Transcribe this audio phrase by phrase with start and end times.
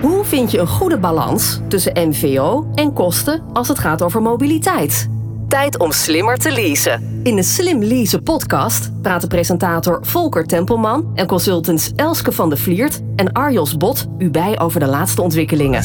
[0.00, 5.08] Hoe vind je een goede balans tussen MVO en kosten als het gaat over mobiliteit?
[5.48, 7.20] Tijd om slimmer te leasen.
[7.22, 13.00] In de Slim Leasen podcast praten presentator Volker Tempelman en consultants Elske van de Vliert
[13.16, 15.82] en Arjos Bot u bij over de laatste ontwikkelingen.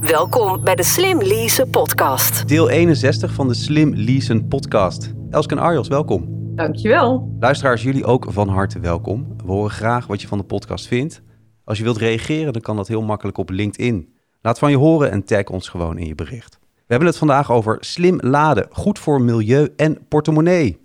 [0.00, 2.48] Welkom bij de Slim Leasen podcast.
[2.48, 5.12] Deel 61 van de Slim Leasen podcast.
[5.30, 6.26] Elske en Arjos, welkom.
[6.54, 7.36] Dankjewel.
[7.40, 9.26] Luisteraars, jullie ook van harte welkom.
[9.44, 11.22] We horen graag wat je van de podcast vindt.
[11.64, 14.14] Als je wilt reageren, dan kan dat heel makkelijk op LinkedIn.
[14.40, 16.58] Laat van je horen en tag ons gewoon in je bericht.
[16.60, 20.80] We hebben het vandaag over slim laden, goed voor milieu en portemonnee.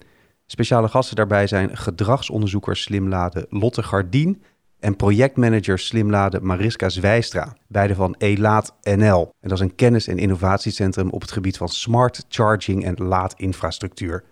[0.46, 4.42] Speciale gasten daarbij zijn gedragsonderzoeker slim laden Lotte Gardien
[4.80, 9.30] en projectmanager slim laden Mariska Zwijstra, beide van Elaat NL.
[9.40, 14.24] En dat is een kennis- en innovatiecentrum op het gebied van smart charging en laadinfrastructuur.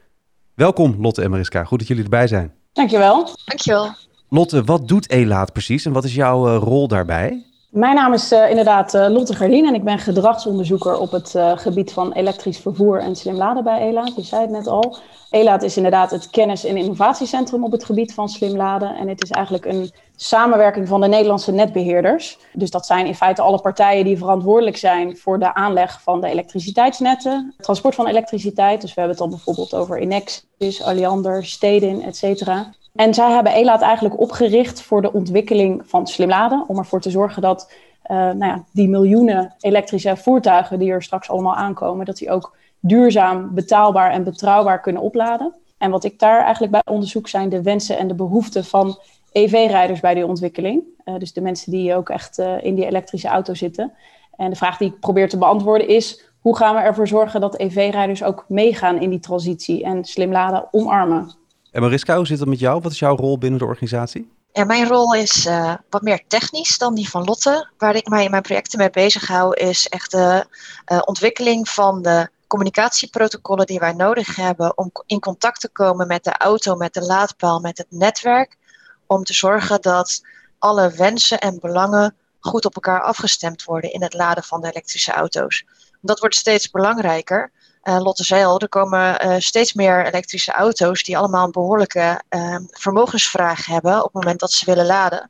[0.54, 2.54] Welkom Lotte en Mariska, goed dat jullie erbij zijn.
[2.72, 3.30] Dankjewel.
[3.46, 3.96] Dankjewel.
[4.36, 7.44] Lotte, wat doet Elaat precies en wat is jouw uh, rol daarbij?
[7.70, 11.94] Mijn naam is uh, inderdaad uh, Lotte Gardien en ik ben gedragsonderzoeker op het gebied
[11.94, 14.16] van elektrisch vervoer en slim laden bij Elaat.
[14.16, 14.98] Je zei het net al.
[15.30, 18.96] Elaat is inderdaad het kennis- en innovatiecentrum op het gebied van slim laden.
[18.96, 22.38] En het is eigenlijk een samenwerking van de Nederlandse netbeheerders.
[22.54, 26.28] Dus dat zijn in feite alle partijen die verantwoordelijk zijn voor de aanleg van de
[26.28, 28.82] elektriciteitsnetten, transport van elektriciteit.
[28.82, 32.74] Dus we hebben het dan bijvoorbeeld over Enexis, Alliander, Stedin, et cetera.
[32.96, 36.64] En zij hebben ELAAT eigenlijk opgericht voor de ontwikkeling van slim laden.
[36.68, 37.72] Om ervoor te zorgen dat
[38.12, 42.56] uh, nou ja, die miljoenen elektrische voertuigen die er straks allemaal aankomen, dat die ook
[42.80, 45.54] duurzaam, betaalbaar en betrouwbaar kunnen opladen.
[45.78, 49.00] En wat ik daar eigenlijk bij onderzoek zijn de wensen en de behoeften van
[49.32, 50.84] EV-rijders bij die ontwikkeling.
[51.06, 53.94] Uh, dus de mensen die ook echt uh, in die elektrische auto zitten.
[54.36, 57.58] En de vraag die ik probeer te beantwoorden is: hoe gaan we ervoor zorgen dat
[57.58, 61.44] EV-rijders ook meegaan in die transitie en slim laden omarmen?
[61.76, 62.82] En Mariska, hoe zit het met jou?
[62.82, 64.32] Wat is jouw rol binnen de organisatie?
[64.52, 67.70] Ja, mijn rol is uh, wat meer technisch dan die van Lotte.
[67.78, 70.46] Waar ik mij in mijn projecten mee bezig hou, is echt de
[70.92, 76.24] uh, ontwikkeling van de communicatieprotocollen die wij nodig hebben om in contact te komen met
[76.24, 78.58] de auto, met de laadpaal, met het netwerk.
[79.06, 80.22] Om te zorgen dat
[80.60, 85.12] alle wensen en belangen goed op elkaar afgestemd worden in het laden van de elektrische
[85.12, 85.66] auto's.
[86.02, 87.52] Dat wordt steeds belangrijker.
[87.88, 92.22] Uh, Lotte zei al, er komen uh, steeds meer elektrische auto's die allemaal een behoorlijke
[92.30, 95.30] uh, vermogensvraag hebben op het moment dat ze willen laden.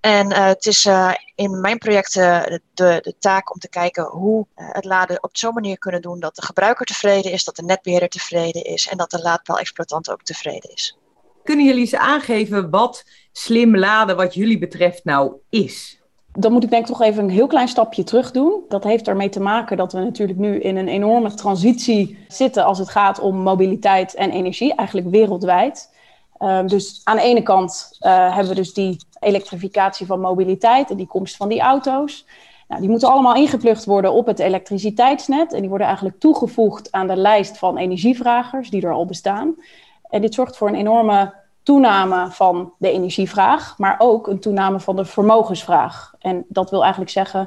[0.00, 0.88] En het is
[1.34, 5.78] in mijn projecten de, de, taak om te kijken hoe het laden op zo'n manier
[5.78, 9.22] kunnen doen dat de gebruiker tevreden is, dat de netbeheerder tevreden is en dat de
[9.22, 10.98] laadpaal-exploitant ook tevreden is.
[11.44, 15.99] Kunnen jullie eens aangeven wat slim laden wat jullie betreft nou is?
[16.40, 18.60] Dan moet ik denk ik toch even een heel klein stapje terug doen.
[18.68, 22.78] Dat heeft ermee te maken dat we natuurlijk nu in een enorme transitie zitten als
[22.78, 25.94] het gaat om mobiliteit en energie, eigenlijk wereldwijd.
[26.38, 30.96] Uh, dus aan de ene kant uh, hebben we dus die elektrificatie van mobiliteit en
[30.96, 32.26] die komst van die auto's.
[32.68, 37.06] Nou, die moeten allemaal ingeplucht worden op het elektriciteitsnet en die worden eigenlijk toegevoegd aan
[37.06, 39.54] de lijst van energievragers die er al bestaan.
[40.10, 44.96] En dit zorgt voor een enorme toename van de energievraag, maar ook een toename van
[44.96, 46.14] de vermogensvraag.
[46.18, 47.40] En dat wil eigenlijk zeggen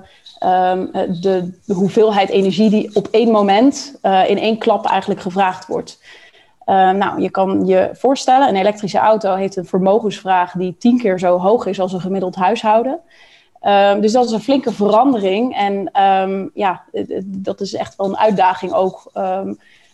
[0.44, 0.92] um,
[1.22, 6.02] de, hoeveelheid energie die op één moment uh, in één klap eigenlijk gevraagd wordt.
[6.66, 11.20] Uh, nou, je kan je voorstellen, een elektrische auto heeft een vermogensvraag die tien keer
[11.20, 13.00] zo hoog is als een gemiddeld huishouden.
[13.62, 15.56] Um, dus dat is een flinke verandering.
[15.56, 16.84] En um, ja,
[17.26, 19.12] dat is echt wel een uitdaging ook.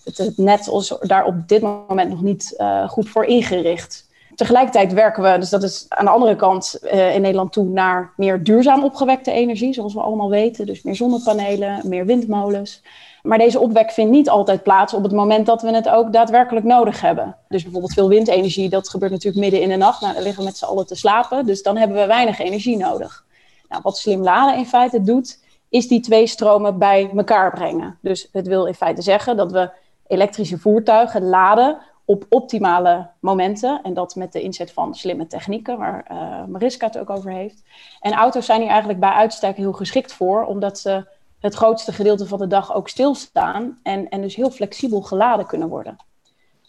[0.04, 4.09] Het, net is daar op dit moment nog niet uh, goed voor ingericht.
[4.40, 8.14] Tegelijkertijd werken we, dus dat is aan de andere kant uh, in Nederland toe, naar
[8.16, 10.66] meer duurzaam opgewekte energie, zoals we allemaal weten.
[10.66, 12.82] Dus meer zonnepanelen, meer windmolens.
[13.24, 16.66] Maar deze opwek vindt niet altijd plaats op het moment dat we het ook daadwerkelijk
[16.66, 17.36] nodig hebben.
[17.48, 20.02] Dus bijvoorbeeld veel windenergie, dat gebeurt natuurlijk midden in de nacht.
[20.02, 22.78] Nou, dan liggen we met z'n allen te slapen, dus dan hebben we weinig energie
[22.78, 23.26] nodig.
[23.70, 25.40] Nou, wat slim laden in feite doet,
[25.70, 27.98] is die twee stromen bij elkaar brengen.
[28.02, 29.70] Dus het wil in feite zeggen dat we
[30.08, 31.78] elektrische voertuigen laden
[32.10, 33.82] op optimale momenten.
[33.84, 37.64] En dat met de inzet van slimme technieken, waar uh, Mariska het ook over heeft.
[38.00, 41.08] En auto's zijn hier eigenlijk bij uitstek heel geschikt voor, omdat ze
[41.40, 45.70] het grootste gedeelte van de dag ook stilstaan en, en dus heel flexibel geladen kunnen
[45.70, 45.98] worden.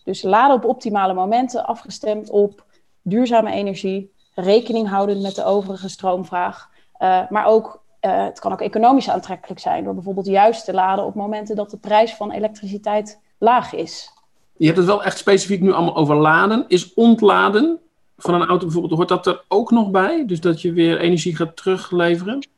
[0.05, 2.65] Dus laden op optimale momenten, afgestemd op
[3.03, 8.61] duurzame energie, rekening houden met de overige stroomvraag, uh, maar ook uh, het kan ook
[8.61, 13.21] economisch aantrekkelijk zijn door bijvoorbeeld juist te laden op momenten dat de prijs van elektriciteit
[13.39, 14.19] laag is.
[14.61, 16.65] Je hebt het wel echt specifiek nu allemaal over laden.
[16.69, 17.79] Is ontladen
[18.17, 20.25] van een auto bijvoorbeeld, hoort dat er ook nog bij?
[20.27, 22.49] Dus dat je weer energie gaat terugleveren?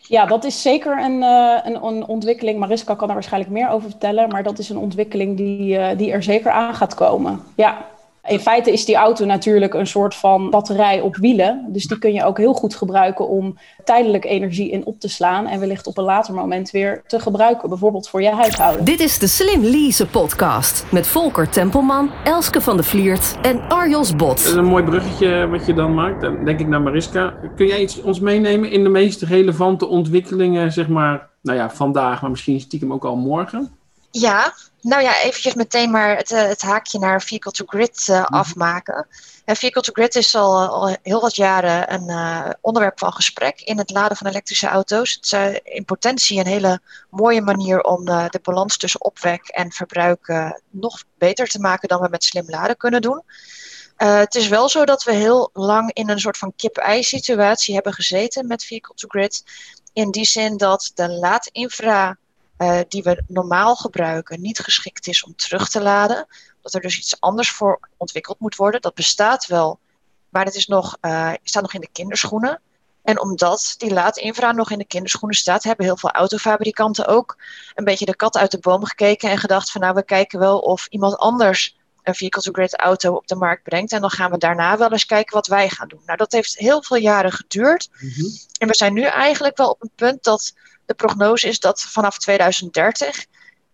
[0.00, 2.58] Ja, dat is zeker een, uh, een, ontwikkeling.
[2.58, 4.28] Mariska kan er waarschijnlijk meer over vertellen.
[4.28, 7.40] Maar dat is een ontwikkeling die, uh, die er zeker aan gaat komen.
[7.56, 7.86] Ja.
[8.26, 11.66] In feite is die auto natuurlijk een soort van batterij op wielen.
[11.68, 15.46] Dus die kun je ook heel goed gebruiken om tijdelijk energie in op te slaan.
[15.46, 17.68] En wellicht op een later moment weer te gebruiken.
[17.68, 18.84] Bijvoorbeeld voor je huishouden.
[18.84, 20.84] Dit is de Slim Lease podcast.
[20.90, 24.36] Met Volker Tempelman, Elske van de Vliert en Arjos Bot.
[24.36, 26.20] Dat is een mooi bruggetje wat je dan maakt.
[26.20, 27.34] Dan denk ik naar Mariska.
[27.56, 32.20] Kun jij iets ons meenemen in de meest relevante ontwikkelingen, zeg maar, nou ja, vandaag,
[32.20, 33.70] maar misschien stiekem ook al morgen?
[34.10, 38.24] Ja, nou ja, eventjes meteen maar het, eh, het haakje naar Vehicle to Grid uh,
[38.24, 39.06] afmaken.
[39.44, 43.60] En Vehicle to Grid is al, al heel wat jaren een uh, onderwerp van gesprek
[43.60, 45.12] in het laden van elektrische auto's.
[45.14, 46.80] Het is in potentie een hele
[47.10, 52.08] mooie manier om de balans tussen opwek en verbruik nog beter te maken dan we
[52.08, 53.22] met slim laden kunnen doen.
[53.96, 57.92] het is wel zo dat we heel lang in een soort van kip-ei situatie hebben
[57.92, 59.44] gezeten met Vehicle to Grid.
[59.92, 62.18] In die zin dat de laadinfra
[62.58, 66.26] uh, die we normaal gebruiken niet geschikt is om terug te laden.
[66.62, 68.80] Dat er dus iets anders voor ontwikkeld moet worden.
[68.80, 69.78] Dat bestaat wel,
[70.28, 72.60] maar het is nog, uh, staat nog in de kinderschoenen.
[73.02, 77.36] En omdat die laadinfra nog in de kinderschoenen staat, hebben heel veel autofabrikanten ook
[77.74, 80.58] een beetje de kat uit de boom gekeken en gedacht van nou, we kijken wel
[80.58, 83.92] of iemand anders een vehicle-to-grid auto op de markt brengt.
[83.92, 86.02] En dan gaan we daarna wel eens kijken wat wij gaan doen.
[86.06, 87.88] Nou, dat heeft heel veel jaren geduurd.
[87.92, 88.30] Mm -hmm.
[88.58, 90.54] En we zijn nu eigenlijk wel op een punt dat
[90.88, 93.26] de prognose is dat vanaf 2030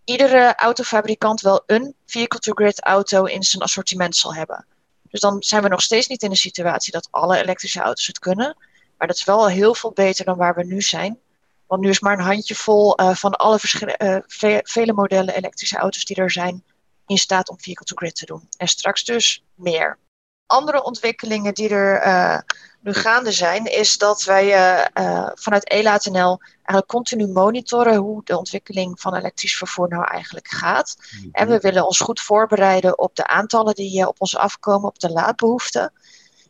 [0.04, 4.66] iedere autofabrikant wel een vehicle-to-grid auto in zijn assortiment zal hebben.
[5.10, 8.18] Dus dan zijn we nog steeds niet in de situatie dat alle elektrische auto's het
[8.18, 8.56] kunnen.
[8.98, 11.18] Maar dat is wel heel veel beter dan waar we nu zijn.
[11.66, 13.58] Want nu is maar een handjevol uh, van alle
[13.98, 16.64] uh, ve vele modellen elektrische auto's die er zijn
[17.06, 18.48] in staat om vehicle-to-grid te doen.
[18.56, 19.98] En straks dus meer.
[20.46, 22.38] Andere ontwikkelingen die er uh,
[22.84, 24.46] nu gaande zijn, is dat wij
[24.94, 30.96] uh, vanuit ELATNL eigenlijk continu monitoren hoe de ontwikkeling van elektrisch vervoer nou eigenlijk gaat.
[30.98, 31.28] Mm-hmm.
[31.32, 35.10] En we willen ons goed voorbereiden op de aantallen die op ons afkomen, op de
[35.10, 35.92] laadbehoeften.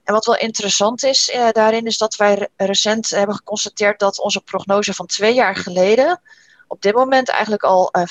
[0.04, 4.40] En wat wel interessant is uh, daarin, is dat wij recent hebben geconstateerd dat onze
[4.40, 6.20] prognose van twee jaar geleden
[6.68, 8.02] op dit moment eigenlijk al uh,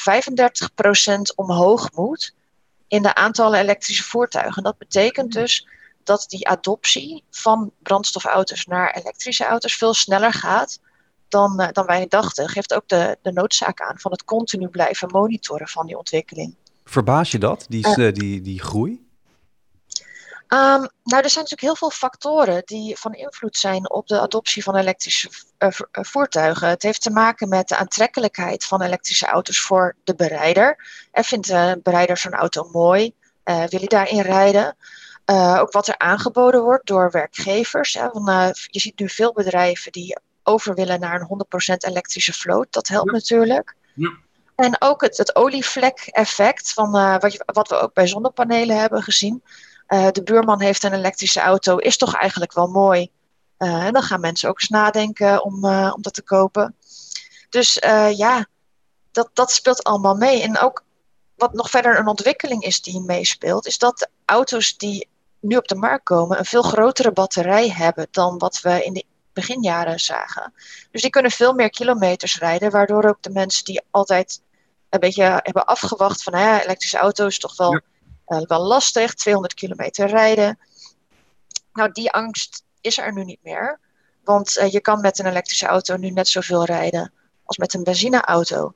[1.20, 2.34] 35% omhoog moet
[2.88, 4.64] in de aantallen elektrische voertuigen.
[4.64, 5.68] Dat betekent dus
[6.04, 10.80] dat die adoptie van brandstofauto's naar elektrische auto's veel sneller gaat
[11.28, 12.50] dan, uh, dan wij dachten.
[12.50, 16.56] Geeft ook de, de noodzaak aan van het continu blijven monitoren van die ontwikkeling.
[16.86, 19.02] Verbaas je dat, die, uh, die, die groei?
[20.48, 24.64] Um, nou, er zijn natuurlijk heel veel factoren die van invloed zijn op de adoptie
[24.64, 25.30] van elektrische
[25.60, 26.68] uh, voertuigen.
[26.68, 30.86] Het heeft te maken met de aantrekkelijkheid van elektrische auto's voor de berijder.
[31.12, 33.14] En vindt de berijder zo'n auto mooi?
[33.46, 34.76] Uh, wil hij daarin rijden?
[35.26, 37.94] Uh, ook wat er aangeboden wordt door werkgevers.
[37.94, 42.68] Hè, uh, je ziet nu veel bedrijven die over willen naar een 100% elektrische vloot.
[42.70, 43.16] Dat helpt ja.
[43.16, 43.76] natuurlijk.
[43.96, 44.12] Ja.
[44.56, 49.04] En ook het, het olievlek-effect, van, uh, wat, je, wat we ook bij zonnepanelen hebben
[49.04, 49.44] gezien.
[49.88, 53.10] de buurman heeft een elektrische auto, is toch eigenlijk wel mooi.
[53.58, 56.76] en dan gaan mensen ook eens nadenken om, om dat te kopen.
[57.50, 57.78] Dus
[58.16, 58.46] ja,
[59.12, 60.42] dat, dat speelt allemaal mee.
[60.42, 60.84] En ook
[61.36, 65.08] wat nog verder een ontwikkeling is die meespeelt, is dat auto's die
[65.44, 69.06] nu op de markt komen een veel grotere batterij hebben dan wat we in de
[69.34, 70.54] beginjaren zagen.
[70.92, 74.42] Dus die kunnen veel meer kilometers rijden, waardoor ook de mensen die altijd
[74.90, 77.82] een beetje hebben afgewacht van ja, elektrische auto's toch wel, ja.
[78.28, 80.60] uh, wel lastig, 200 kilometer rijden.
[81.74, 83.80] Nou, die angst is er nu niet meer.
[84.24, 87.84] Want uh, je kan met een elektrische auto nu net zoveel rijden als met een
[87.84, 88.74] benzineauto.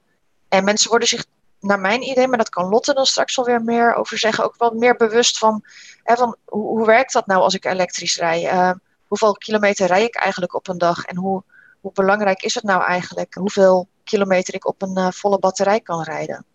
[0.49, 1.25] En mensen worden zich
[1.59, 4.55] naar mijn idee, maar dat kan Lotte dan straks wel weer meer over zeggen, ook
[4.57, 5.63] wel meer bewust van,
[6.03, 8.53] hè, van hoe, hoe werkt dat nou als ik elektrisch rij?
[8.53, 8.71] Uh,
[9.07, 11.43] hoeveel kilometer rij ik eigenlijk op een dag en hoe,
[11.81, 16.03] hoe belangrijk is het nou eigenlijk hoeveel kilometer ik op een uh, volle batterij kan
[16.03, 16.45] rijden?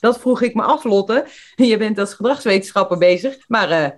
[0.00, 1.26] Dat vroeg ik me af, Lotte.
[1.56, 3.88] Je bent als gedragswetenschapper bezig, maar uh,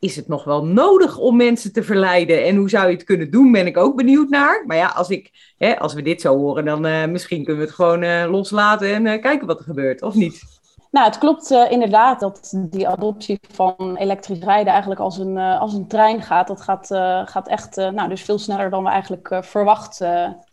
[0.00, 2.44] is het nog wel nodig om mensen te verleiden?
[2.44, 4.64] En hoe zou je het kunnen doen, ben ik ook benieuwd naar.
[4.66, 7.68] Maar ja, als, ik, hè, als we dit zo horen, dan uh, misschien kunnen we
[7.68, 10.42] het gewoon uh, loslaten en uh, kijken wat er gebeurt, of niet?
[10.90, 15.88] Nou, het klopt inderdaad dat die adoptie van elektrisch rijden eigenlijk als een, als een
[15.88, 16.46] trein gaat.
[16.46, 16.86] Dat gaat,
[17.28, 20.00] gaat echt nou, dus veel sneller dan we eigenlijk verwacht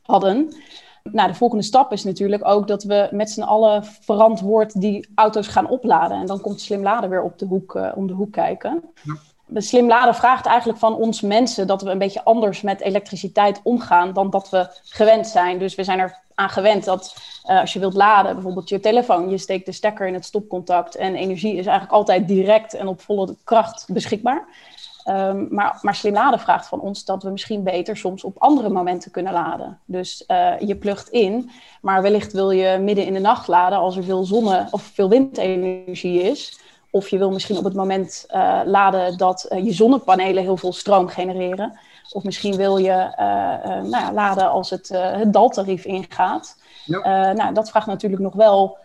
[0.02, 0.56] hadden.
[1.04, 5.48] Nou, de volgende stap is natuurlijk ook dat we met z'n allen verantwoord die auto's
[5.48, 6.18] gaan opladen.
[6.18, 8.84] En dan komt slim laden weer op de hoek, om de hoek kijken.
[9.04, 9.14] Ja
[9.54, 14.14] slim laden vraagt eigenlijk van ons mensen dat we een beetje anders met elektriciteit omgaan
[14.14, 15.60] dan dat we gewend zijn.
[15.60, 17.16] Dus we zijn er aan gewend dat
[17.50, 20.96] uh, als je wilt laden, bijvoorbeeld je telefoon, je steekt de stekker in het stopcontact
[20.96, 24.48] en energie is eigenlijk altijd direct en op volle kracht beschikbaar.
[25.10, 28.70] Um, maar, maar slim laden vraagt van ons dat we misschien beter soms op andere
[28.70, 29.80] momenten kunnen laden.
[29.86, 33.98] Dus uh, je plugt in, maar wellicht wil je midden in de nacht laden als
[33.98, 36.60] er veel zonne- of veel windenergie is
[36.96, 40.74] Of je wil misschien op het moment uh, laden dat uh, je zonnepanelen heel veel
[40.74, 41.80] stroom genereren.
[42.12, 46.58] Of misschien wil je uh, nou ja, laden als het, het daltarief ingaat.
[46.86, 47.34] Ja.
[47.34, 48.78] nou, dat vraagt natuurlijk nog wel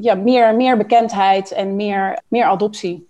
[0.00, 3.08] ja, meer, meer bekendheid en meer, meer adoptie.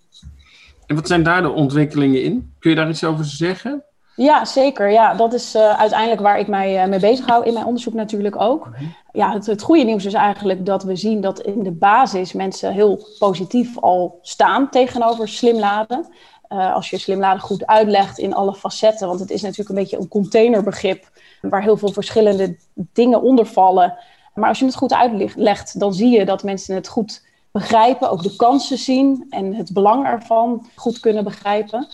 [0.85, 2.53] En wat zijn daar de ontwikkelingen in?
[2.59, 3.83] Kun je daar iets over zeggen?
[4.17, 4.91] Ja, zeker.
[4.91, 7.93] Ja, dat is uh, uiteindelijk waar ik mij uh, mee bezig hou in mijn onderzoek
[7.93, 8.69] natuurlijk ook.
[8.69, 8.83] Mhm.
[9.11, 12.73] Ja, het, het goede nieuws is eigenlijk dat we zien dat in de basis mensen
[12.73, 16.07] heel positief al staan tegenover slim laden.
[16.49, 19.75] Uh, als je slim laden goed uitlegt in alle facetten, want het is natuurlijk een
[19.75, 21.09] beetje een containerbegrip
[21.41, 23.97] waar heel veel verschillende dingen onder vallen.
[24.33, 28.23] Maar als je het goed uitlegt, dan zie je dat mensen het goed begrijpen, ook
[28.23, 31.87] de kansen zien en het belang ervan goed kunnen begrijpen.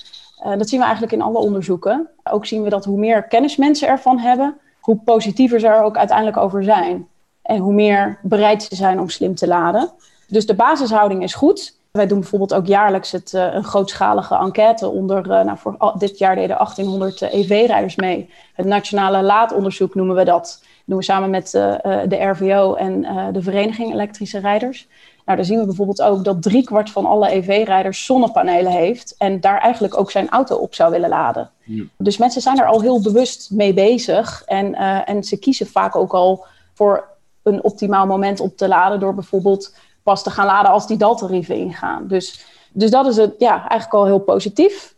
[0.46, 2.10] Uh, dat zien we eigenlijk in alle onderzoeken.
[2.24, 5.98] Ook zien we dat hoe meer kennis mensen ervan hebben, hoe positiever ze er ook
[5.98, 7.08] uiteindelijk over zijn.
[7.42, 9.92] En hoe meer bereid ze zijn om slim te laden.
[10.28, 11.78] Dus de basishouding is goed.
[11.92, 16.18] Wij doen bijvoorbeeld ook jaarlijks het, uh, een grootschalige enquête onder, uh, nou voor dit
[16.18, 18.30] jaar deden 1800 EV-rijders mee.
[18.54, 20.42] Het nationale laadonderzoek noemen we dat.
[20.42, 23.02] Dat doen we samen met de RVO en
[23.34, 24.88] de Vereniging Elektrische Rijders.
[25.26, 29.60] Nou, dan zien we bijvoorbeeld ook dat driekwart van alle EV-rijders zonnepanelen heeft en daar
[29.60, 31.50] eigenlijk ook zijn auto op zou willen laden.
[31.64, 31.84] Ja.
[31.98, 35.96] Dus mensen zijn er al heel bewust mee bezig en, uh, en ze kiezen vaak
[35.96, 37.08] ook al voor
[37.44, 41.56] een optimaal moment op te laden door bijvoorbeeld pas te gaan laden als die daltarieven
[41.56, 42.08] ingaan.
[42.08, 44.96] Dus, dus dat is het, ja, eigenlijk al heel positief.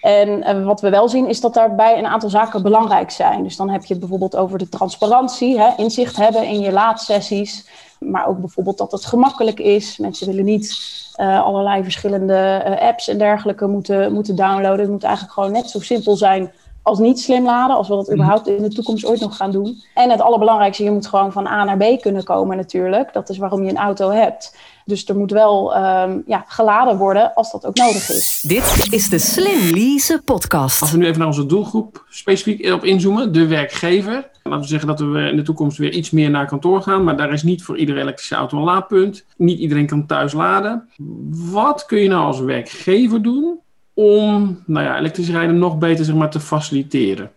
[0.00, 3.42] En uh, wat we wel zien is dat daarbij een aantal zaken belangrijk zijn.
[3.42, 7.68] Dus dan heb je het bijvoorbeeld over de transparantie, hè, inzicht hebben in je laadsessies.
[8.10, 9.98] Maar ook bijvoorbeeld dat het gemakkelijk is.
[9.98, 10.78] Mensen willen niet
[11.20, 14.80] uh, allerlei verschillende uh, apps en dergelijke moeten, moeten downloaden.
[14.80, 16.52] Het moet eigenlijk gewoon net zo simpel zijn
[16.84, 18.14] als niet slim laden, als we dat mhm.
[18.14, 19.82] überhaupt in de toekomst ooit nog gaan doen.
[19.94, 23.12] En het allerbelangrijkste, je moet gewoon van A naar B kunnen komen natuurlijk.
[23.12, 24.56] Dat is waarom je een auto hebt.
[24.84, 28.40] Dus er moet wel um, ja, geladen worden als dat ook nodig is.
[28.46, 30.80] Dit is de Slim Lease podcast.
[30.80, 34.30] Als we nu even naar onze doelgroep specifiek op inzoomen, de werkgever.
[34.42, 37.16] Laten we zeggen dat we in de toekomst weer iets meer naar kantoor gaan, maar
[37.16, 39.24] daar is niet voor iedere elektrische auto een laadpunt.
[39.36, 40.88] Niet iedereen kan thuis laden.
[41.30, 43.58] Wat kun je nou als werkgever doen
[43.94, 47.30] om nou ja, elektrisch rijden nog beter zeg maar, te faciliteren?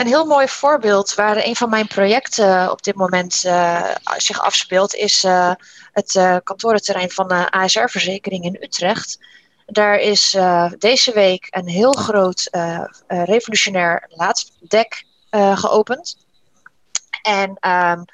[0.00, 4.94] Een heel mooi voorbeeld waar een van mijn projecten op dit moment uh, zich afspeelt,
[4.94, 5.52] is uh,
[5.92, 9.18] het kantorenterrein van de ASR-verzekering in Utrecht.
[9.66, 10.36] Daar is
[10.78, 12.48] deze week een heel groot
[13.06, 15.04] revolutionair laaddek
[15.54, 16.16] geopend.
[17.22, 18.04] En um,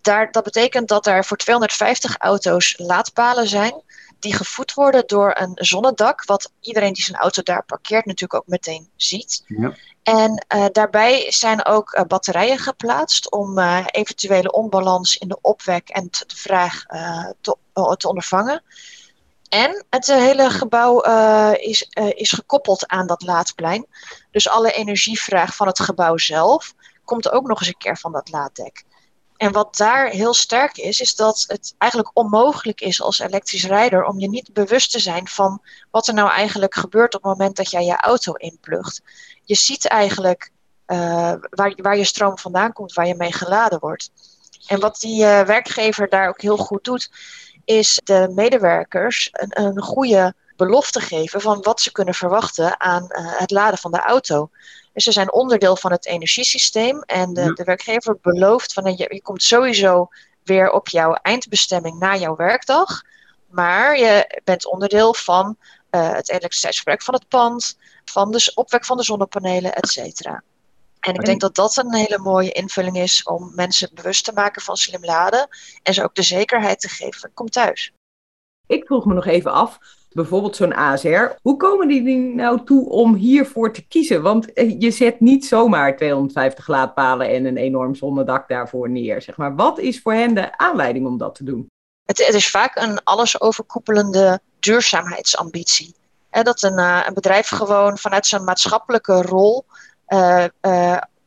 [0.00, 3.82] daar, dat betekent dat er voor 250 auto's laadpalen zijn
[4.24, 8.46] die gevoed worden door een zonnedak, wat iedereen die zijn auto daar parkeert natuurlijk ook
[8.46, 9.42] meteen ziet.
[9.46, 9.74] Ja.
[10.02, 15.88] En uh, daarbij zijn ook uh, batterijen geplaatst om uh, eventuele onbalans in de opwek
[15.88, 16.84] en de vraag
[17.40, 17.56] te,
[17.96, 18.62] te, ondervangen.
[19.48, 21.00] En het hele gebouw
[21.52, 23.86] is, is gekoppeld aan dat laadplein.
[24.30, 28.30] Dus alle energievraag van het gebouw zelf komt ook nog eens een keer van dat
[28.30, 28.84] laaddek.
[29.36, 34.04] En wat daar heel sterk is, is dat het eigenlijk onmogelijk is als elektrisch rijder
[34.04, 37.56] om je niet bewust te zijn van wat er nou eigenlijk gebeurt op het moment
[37.56, 39.02] dat jij je auto inplugt.
[39.42, 40.50] Je ziet eigenlijk
[40.86, 44.10] uh, waar, waar je stroom vandaan komt, waar je mee geladen wordt.
[44.66, 47.10] En wat die uh, werkgever daar ook heel goed doet,
[47.64, 53.50] is de medewerkers een, goede belofte geven van wat ze kunnen verwachten aan uh, het
[53.50, 54.50] laden van de auto.
[54.94, 57.02] Dus ze zijn onderdeel van het energiesysteem.
[57.02, 60.08] En de, de werkgever belooft van je, je komt sowieso
[60.42, 63.02] weer op jouw eindbestemming na jouw werkdag.
[63.50, 65.56] Maar je bent onderdeel van
[65.90, 70.42] uh, het elektriciteitsverbruik van het pand, van de opwek van de zonnepanelen, et cetera.
[71.00, 74.62] En ik denk dat dat een hele mooie invulling is om mensen bewust te maken
[74.62, 75.48] van slim laden
[75.82, 77.92] en ze ook de zekerheid te geven, kom thuis.
[78.66, 79.78] Ik vroeg me nog even af,
[80.14, 81.36] bijvoorbeeld zo'n ASR.
[81.42, 84.22] Hoe komen die nou toe om hiervoor te kiezen?
[84.22, 89.22] Want eh, je zet niet zomaar 250 laadpalen en een enorm zonnedak daarvoor neer.
[89.22, 89.54] Zeg maar.
[89.54, 91.66] Wat is voor hen de aanleiding om dat te doen?
[92.04, 95.94] Het, het is vaak een alles overkoepelende duurzaamheidsambitie.
[96.30, 99.64] dat een, uh, een, bedrijf gewoon vanuit zijn maatschappelijke rol
[100.08, 100.44] uh,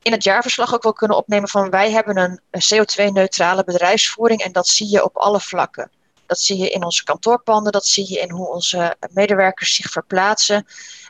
[0.02, 4.68] in het jaarverslag ook wil kunnen opnemen van wij hebben een CO2-neutrale bedrijfsvoering en dat
[4.68, 5.92] zie je op alle vlakken.
[6.28, 10.66] Dat zie je in onze kantoorpanden, dat zie je in hoe onze medewerkers zich verplaatsen.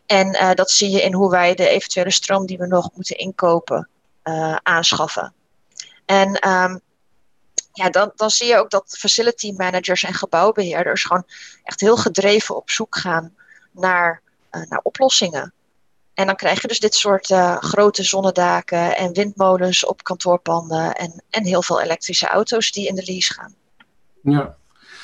[0.06, 3.18] En uh, dat zie je in hoe wij de eventuele stroom die we nog moeten
[3.18, 3.90] inkopen
[4.24, 5.34] uh, aanschaffen.
[6.06, 6.82] En um,
[7.74, 11.26] ja, dan, dan zie je ook dat facility managers en gebouwbeheerders gewoon
[11.64, 13.36] echt heel gedreven op zoek gaan
[13.72, 14.22] naar,
[14.52, 15.54] uh, naar oplossingen.
[16.14, 21.46] En dan krijg je dus dit soort grote zonnedaken en windmolens op kantoorpanden en, en
[21.46, 23.56] heel veel elektrische auto's die in de lease gaan.
[24.22, 24.58] Ja,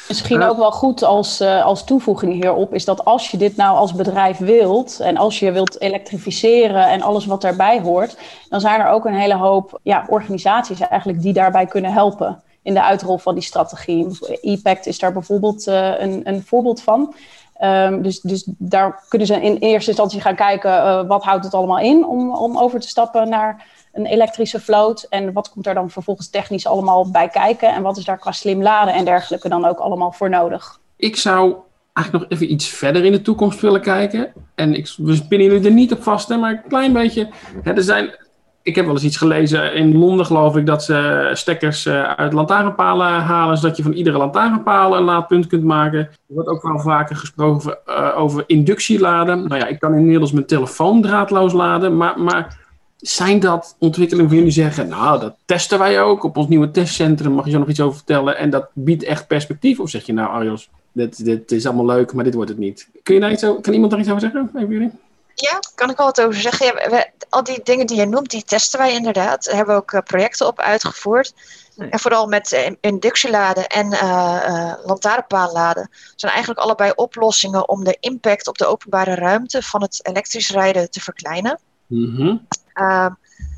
[0.08, 3.78] Misschien ook wel goed als, eh, als toevoeging hierop is dat als je dit nou
[3.78, 8.18] als bedrijf wilt en als je wilt elektrificeren en alles wat daarbij hoort,
[8.50, 12.74] dan zijn er ook een hele hoop ja, organisaties eigenlijk die daarbij kunnen helpen in
[12.74, 14.08] de uitrol van die strategie.
[14.42, 17.14] EPACT is daar bijvoorbeeld eh, een, een voorbeeld van.
[17.54, 21.54] Ehm, dus, dus daar kunnen ze in eerste instantie gaan kijken eh, wat houdt het
[21.54, 25.06] allemaal in om, om over te stappen naar een elektrische vloot.
[25.10, 27.74] En wat komt er dan vervolgens technisch allemaal bij kijken?
[27.74, 30.80] En wat is daar qua slim laden en dergelijke dan ook allemaal voor nodig?
[30.96, 31.56] Ik zou
[31.94, 34.34] eigenlijk nog even iets verder in de toekomst willen kijken.
[34.56, 37.30] En ik, we spinnen jullie er niet op vast, hè, maar een klein beetje.
[37.64, 38.16] Hè, er zijn,
[38.62, 42.34] ik heb wel eens iets gelezen in Londen, geloof ik, dat ze stekkers eh, uit
[42.34, 46.00] lantaarnpalen halen, zodat je van iedere lantaarnpaal een laadpunt kunt maken.
[46.00, 49.48] Er wordt ook wel vaker gesproken over, eh, over inductieladen.
[49.48, 52.63] Nou ja, ik kan inmiddels mijn telefoon draadloos laden, maar, maar
[53.04, 57.32] zijn dat ontwikkelingen van jullie zeggen, nou, dat testen wij ook op ons nieuwe testcentrum,
[57.32, 58.38] mag je zo nog iets over vertellen?
[58.38, 59.80] En dat biedt echt perspectief?
[59.80, 62.88] Of zeg je, nou, Arjos, dit, dit is allemaal leuk, maar dit wordt het niet.
[63.04, 64.50] Kun je daar iets over, kan iemand daar iets over zeggen?
[64.56, 64.92] Even jullie?
[65.36, 66.66] Ja, kan ik wel wat over zeggen.
[66.66, 69.44] Ja, we- al die dingen die je noemt, die testen wij inderdaad.
[69.46, 71.34] Daar hebben we ook eh, projecten op uitgevoerd.
[71.76, 71.90] Nee.
[71.90, 77.98] En vooral met eh, inductieladen en eh eh lantaarnpaalladen zijn eigenlijk allebei oplossingen om de
[78.00, 81.60] impact op de openbare ruimte van het elektrisch rijden te verkleinen.
[81.88, 82.36] Mhm.
[82.74, 83.10] Uh,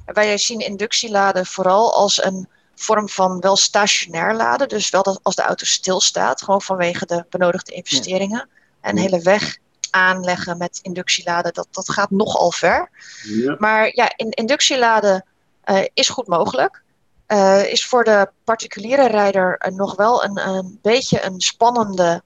[0.05, 4.67] wij zien inductieladen vooral als een vorm van wel stationair laden.
[4.67, 8.49] Dus wel dat als de auto stilstaat, gewoon vanwege de benodigde investeringen.
[8.81, 9.57] En hele weg
[9.89, 12.89] aanleggen met inductieladen, dat, dat gaat nogal ver.
[13.23, 13.55] Ja.
[13.59, 15.25] Maar ja, in, inductieladen
[15.61, 16.83] eh, is goed mogelijk.
[17.25, 22.23] Eh, is voor de particuliere rijder eh, nog wel een, een beetje een spannende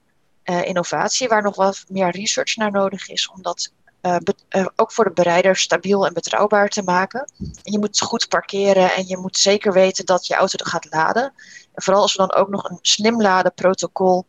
[0.64, 4.16] innovatie, waar nog wat meer research naar nodig is om dat eh,
[4.48, 7.32] eh, ook voor de bereider stabiel en betrouwbaar te maken.
[7.38, 10.90] En je moet goed parkeren en je moet zeker weten dat je auto er gaat
[10.90, 11.22] laden.
[11.74, 14.26] En vooral als we dan ook nog een slim laden protocol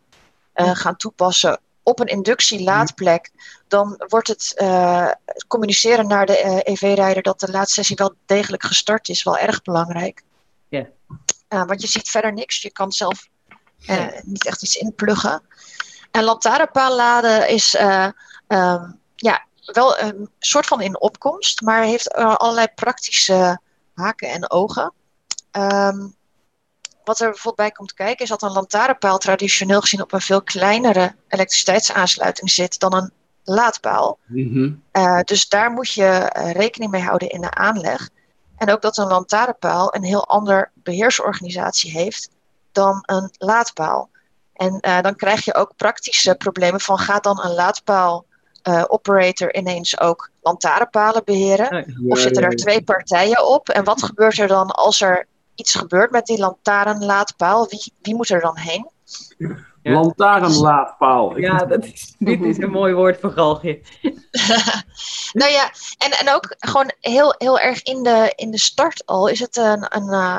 [0.53, 3.31] eh, gaan toepassen op een inductielaadplek,
[3.67, 4.55] dan wordt het
[5.47, 10.23] communiceren naar de EV-rijder dat de laadsessie wel degelijk gestart is, wel erg belangrijk.
[10.67, 10.87] Ja.
[11.47, 13.27] Want je ziet verder niks, je kan zelf
[14.23, 15.41] niet echt iets inpluggen.
[16.11, 18.07] En lantaarnpaal laden is eh,
[18.47, 23.59] ehm, ja, wel een soort van in opkomst, maar heeft eh, allerlei praktische
[23.93, 24.93] haken en ogen.
[25.51, 26.07] Ehm,
[27.03, 30.41] wat er bijvoorbeeld bij komt kijken is dat een lantaarnpaal traditioneel gezien op een veel
[30.41, 33.11] kleinere elektriciteitsaansluiting zit dan een
[33.43, 34.19] laadpaal.
[34.25, 34.73] Mhm.
[34.91, 38.09] Uh, dus daar moet je uh, rekening mee houden in de aanleg.
[38.57, 42.29] En ook dat een lantaarnpaal een heel ander beheersorganisatie heeft
[42.71, 44.09] dan een laadpaal.
[44.53, 48.25] En uh, dan krijg je ook praktische problemen van gaat dan een laadpaal
[48.87, 51.95] operator ineens ook lantaarnpalen beheren?
[52.07, 53.69] Of zitten er twee partijen op?
[53.69, 57.67] En wat gebeurt er dan als er iets gebeurt met die lantaarnlaadpaal?
[57.69, 58.89] Wie, wie moet er dan heen?
[59.37, 59.91] Ja.
[59.93, 61.37] Lantaarnlaadpaal.
[61.37, 63.81] Ja, dat is, dit is een mooi woord voor galgje.
[65.41, 69.27] nou ja, en, en ook gewoon heel, heel erg in de, in de start al
[69.27, 70.37] is het een, een, uh,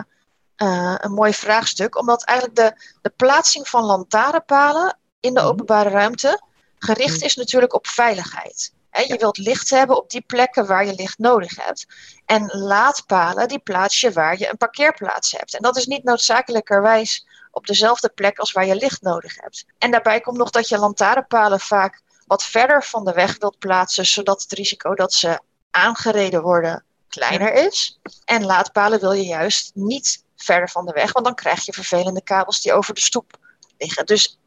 [0.56, 1.98] uh, een mooi vraagstuk.
[1.98, 6.40] Omdat eigenlijk de, de plaatsing van lantaarnpalen in de openbare ruimte
[6.84, 8.72] gericht is natuurlijk op veiligheid.
[8.90, 11.86] He, je wilt licht hebben op die plekken waar je licht nodig hebt.
[12.26, 15.54] En laadpalen, die plaats je waar je een parkeerplaats hebt.
[15.54, 19.64] En dat is niet noodzakelijkerwijs op dezelfde plek als waar je licht nodig hebt.
[19.78, 24.06] En daarbij komt nog dat je lantaarnpalen vaak wat verder van de weg wilt plaatsen,
[24.06, 25.40] zodat het risico dat ze
[25.70, 28.00] aangereden worden kleiner is.
[28.24, 32.22] En laadpalen wil je juist niet verder van de weg, want dan krijg je vervelende
[32.22, 33.38] kabels die over de stoep
[33.78, 34.06] liggen.
[34.06, 34.38] Dus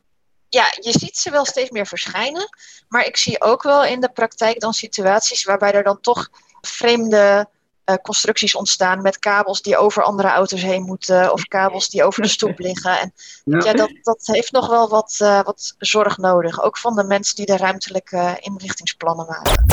[0.56, 2.50] ja, je ziet ze wel steeds meer verschijnen,
[2.88, 6.30] maar ik zie ook wel in de praktijk dan situaties waarbij er dan toch
[6.62, 7.50] vreemde
[7.86, 12.22] uh, constructies ontstaan met kabels die over andere auto's heen moeten of kabels die over
[12.22, 13.00] de stoep liggen.
[13.00, 13.14] En
[13.44, 17.04] ja, ja dat, dat heeft nog wel wat, uh, wat zorg nodig, ook van de
[17.04, 19.66] mensen die de ruimtelijke inrichtingsplannen maken.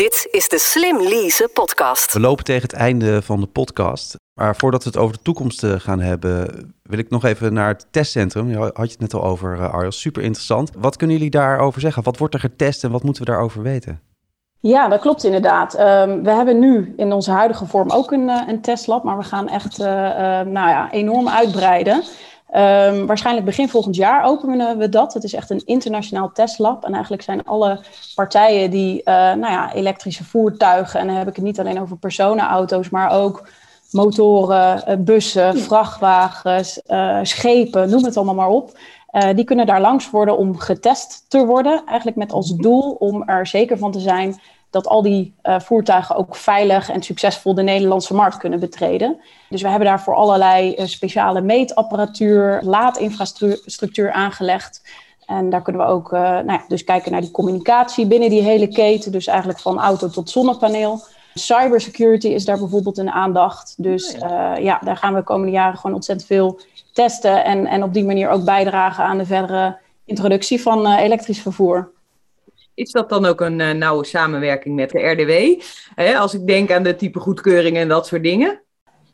[0.00, 2.12] Dit is de Slim Lease podcast.
[2.12, 4.14] We lopen tegen het einde van de podcast.
[4.34, 7.86] Maar voordat we het over de toekomst gaan hebben, wil ik nog even naar het
[7.90, 8.50] testcentrum.
[8.50, 10.00] Je had je het net al over, uh, Arjos.
[10.00, 10.70] Super interessant.
[10.78, 12.02] Wat kunnen jullie daarover zeggen?
[12.02, 14.00] Wat wordt er getest en wat moeten we daarover weten?
[14.60, 15.80] Ja, dat klopt inderdaad.
[15.80, 19.24] Um, we hebben nu in onze huidige vorm ook een, uh, een testlab, maar we
[19.24, 19.92] gaan echt uh, uh,
[20.40, 22.02] nou ja, enorm uitbreiden.
[22.56, 25.14] Um, waarschijnlijk begin volgend jaar openen we dat.
[25.14, 26.84] Het is echt een internationaal testlab.
[26.84, 27.80] En eigenlijk zijn alle
[28.14, 32.90] partijen die nou ja, elektrische voertuigen, en dan heb ik het niet alleen over personenauto's,
[32.90, 33.48] maar ook
[33.90, 36.80] motoren, bussen, vrachtwagens,
[37.22, 38.78] schepen, noem het allemaal maar op.
[39.12, 41.82] Uh, die kunnen daar langs worden om getest te worden.
[41.86, 46.36] Eigenlijk met als doel om er zeker van te zijn dat al die voertuigen ook
[46.36, 49.20] veilig en succesvol de Nederlandse markt kunnen betreden.
[49.48, 54.82] Dus we hebben daarvoor allerlei speciale meetapparatuur, laadinfrastructuur aangelegd.
[55.26, 58.68] En daar kunnen we ook nou ja, dus kijken naar die communicatie binnen die hele
[58.68, 59.12] keten.
[59.12, 61.00] Dus eigenlijk van auto tot zonnepaneel.
[61.34, 63.74] Cybersecurity is daar bijvoorbeeld een aandacht.
[63.76, 66.60] Dus uh, ja, daar gaan we de komende jaren gewoon ontzettend veel
[66.92, 67.44] testen.
[67.44, 71.90] En, en op die manier ook bijdragen aan de verdere introductie van elektrisch vervoer.
[72.74, 75.62] Is dat dan ook een uh, nauwe samenwerking met de RDW?
[75.94, 78.62] Hè, als ik denk aan de type goedkeuringen en dat soort dingen.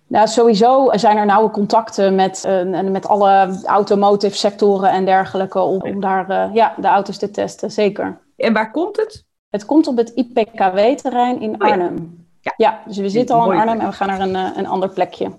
[0.08, 5.80] Nou, sowieso zijn er nauwe contacten met, uh, met alle automotive sectoren en dergelijke om,
[5.80, 8.20] om daar uh, ja, de auto's te testen, zeker.
[8.36, 9.24] En waar komt het?
[9.50, 12.26] Het komt op het IPKW-terrein in Arnhem.
[12.40, 12.54] Ja.
[12.56, 12.82] ja.
[12.86, 15.30] dus we zitten al in Arnhem en we gaan naar een, een ander plekje.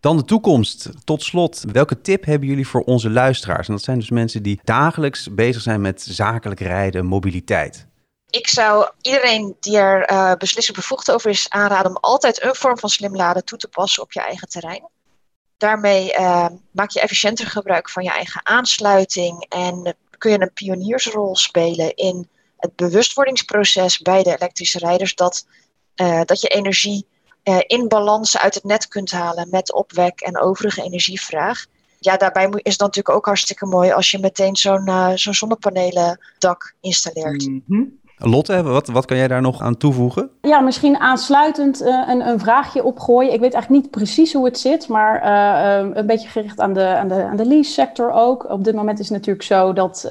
[0.00, 0.88] Dan de toekomst.
[1.04, 3.68] Tot slot, welke tip hebben jullie voor onze luisteraars?
[3.68, 7.86] En dat zijn dus mensen die dagelijks bezig zijn met zakelijk rijden, mobiliteit.
[8.30, 12.78] Ik zou iedereen die er uh, beslissend bevoegd over is aanraden om altijd een vorm
[12.78, 14.88] van slim laden toe te passen op je eigen terrein.
[15.56, 21.36] Daarmee uh, maak je efficiënter gebruik van je eigen aansluiting en kun je een pioniersrol
[21.36, 25.46] spelen in het bewustwordingsproces bij de elektrische rijders dat,
[25.96, 27.06] uh, dat je energie
[27.66, 31.66] in balans uit het net kunt halen met opwek en overige energievraag.
[31.98, 36.18] Ja, daarbij is het natuurlijk ook hartstikke mooi als je meteen zo'n uh, zo'n zonnepanelen
[36.38, 37.42] dak installeert.
[37.66, 37.99] -hmm.
[38.22, 40.30] Lotte, wat, wat kan jij daar nog aan toevoegen?
[40.40, 43.32] Ja, misschien aansluitend uh, een, een, vraagje opgooien.
[43.32, 46.72] Ik weet eigenlijk niet precies hoe het zit, maar uh, uh, een beetje gericht aan
[46.72, 48.50] de, aan de, aan de lease-sector ook.
[48.50, 50.08] Op dit moment is het natuurlijk zo dat,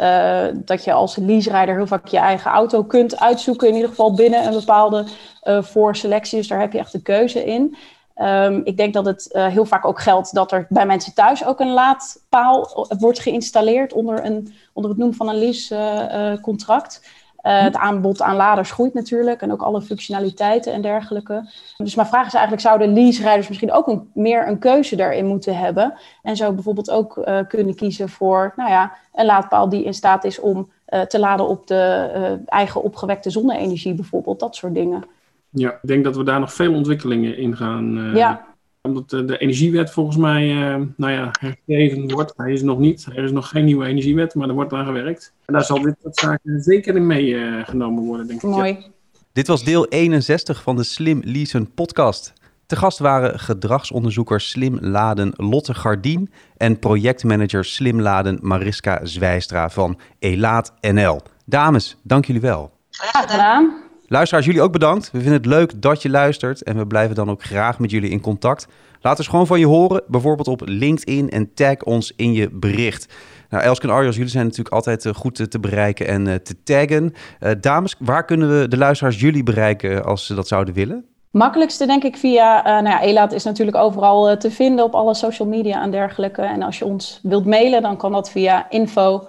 [0.56, 3.68] dat je als leaserijder heel vaak je eigen auto kunt uitzoeken.
[3.68, 5.06] In ieder geval binnen een bepaalde
[5.44, 6.38] voorselectie.
[6.38, 7.76] Dus daar heb je echt de keuze in.
[8.22, 11.60] Um, ik denk dat het heel vaak ook geldt dat er bij mensen thuis ook
[11.60, 17.00] een laadpaal wordt geïnstalleerd onder, een, onder het noemen van een leasecontract.
[17.04, 17.10] Uh,
[17.42, 21.50] het aanbod aan laders groeit natuurlijk en ook alle functionaliteiten en dergelijke.
[21.78, 25.58] Dus mijn vraag is eigenlijk, zouden lease-rijders misschien ook een, meer een keuze daarin moeten
[25.58, 25.94] hebben?
[26.24, 30.24] En zo bijvoorbeeld ook uh, kunnen kiezen voor nou ja, een laadpaal die in staat
[30.24, 35.04] is om uh, te laden op de eigen opgewekte zonne-energie bijvoorbeeld, dat soort dingen.
[35.50, 38.12] Ja, ik denk dat we daar nog veel ontwikkelingen in gaan.
[38.16, 38.48] ja
[38.82, 42.34] omdat de, de energiewet volgens mij uh, nou ja, hergegeven wordt.
[42.36, 45.34] Hij is nog niet, er is nog geen nieuwe energiewet, maar er wordt aan gewerkt.
[45.46, 48.50] En daar zal dit soort zaken zeker in meegenomen uh, worden, denk ik.
[48.50, 48.72] Mooi.
[48.72, 48.88] Ja.
[49.34, 52.34] Dit was deel 61 van de Slim Leasen podcast.
[52.66, 60.00] Te gast waren gedragsonderzoeker Slim Laden Lotte Gardien en projectmanager Slim Laden Mariska Zwijstra van
[60.20, 61.22] Elaat NL.
[61.46, 62.72] Dames, dank jullie wel.
[62.90, 63.89] Graag gedaan.
[64.12, 65.12] Luisteraars, jullie ook bedankt.
[65.12, 68.10] We vinden het leuk dat je luistert en we blijven dan ook graag met jullie
[68.10, 68.68] in contact.
[69.02, 73.14] Laat eens gewoon van je horen, bijvoorbeeld op LinkedIn en tag ons in je bericht.
[73.50, 77.14] Nou, Elske en Arjos, jullie zijn natuurlijk altijd goed te bereiken en te taggen.
[77.40, 81.06] Uh, dames, waar kunnen we de luisteraars jullie bereiken als ze dat zouden willen?
[81.32, 84.94] Makkelijkste denk ik via, uh, nou ja, Elaat is natuurlijk overal uh, te vinden op
[84.94, 86.42] alle social media en dergelijke.
[86.42, 89.28] En als je ons wilt mailen, dan kan dat via info.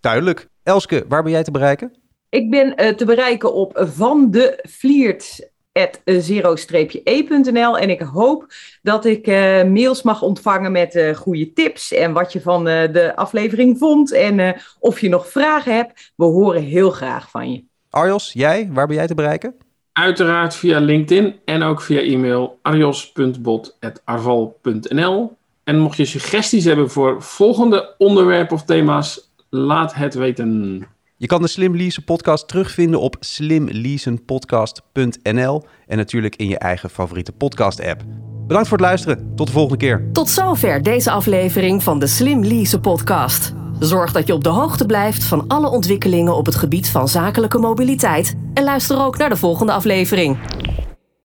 [0.00, 0.48] Duidelijk.
[0.62, 2.02] Elske, waar ben jij te bereiken?
[2.34, 5.50] Ik ben uh, te bereiken op van de Vliert
[6.04, 8.46] zero-e.nl en ik hoop
[8.82, 12.92] dat ik uh, mails mag ontvangen met uh, goede tips en wat je van uh,
[12.92, 16.12] de aflevering vond en of je nog vragen hebt.
[16.16, 17.64] We horen heel graag van je.
[17.90, 19.54] Arjos, jij, waar ben jij te bereiken?
[19.92, 25.36] Uiteraard via LinkedIn en ook via e-mail arjos.bot.arval.nl.
[25.64, 30.92] En mocht je suggesties hebben voor volgende onderwerpen of thema's, laat het weten.
[31.16, 37.32] Je kan de Slim Leasen podcast terugvinden op slimleasenpodcast.nl en natuurlijk in je eigen favoriete
[37.32, 38.02] podcast app.
[38.46, 39.32] Bedankt voor het luisteren.
[39.36, 40.08] Tot de volgende keer.
[40.12, 43.52] Tot zover deze aflevering van de Slim Leasen podcast.
[43.78, 47.58] Zorg dat je op de hoogte blijft van alle ontwikkelingen op het gebied van zakelijke
[47.58, 50.38] mobiliteit en luister ook naar de volgende aflevering.